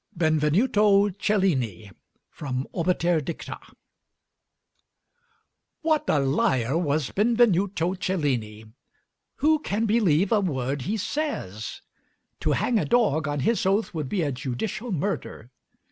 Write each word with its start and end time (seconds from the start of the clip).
BENVENUTO 0.17 1.11
CELLINI 1.19 1.91
From 2.31 2.65
'Obiter 2.73 3.21
Dicta' 3.23 3.59
What 5.83 6.09
a 6.09 6.17
liar 6.17 6.75
was 6.75 7.11
Benvenuto 7.11 7.93
Cellini! 7.93 8.65
who 9.35 9.59
can 9.59 9.85
believe 9.85 10.31
a 10.31 10.39
word 10.41 10.81
he 10.89 10.97
says? 10.97 11.83
To 12.39 12.53
hang 12.53 12.79
a 12.79 12.85
dog 12.85 13.27
on 13.27 13.41
his 13.41 13.63
oath 13.67 13.93
would 13.93 14.09
be 14.09 14.23
a 14.23 14.31
judicial 14.31 14.91
murder. 14.91 15.51